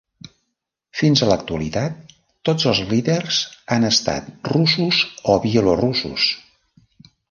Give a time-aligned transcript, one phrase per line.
[1.01, 2.15] Fins a l'actualitat,
[2.51, 3.45] tots els líders
[3.77, 6.31] han estat russos o bielorussos.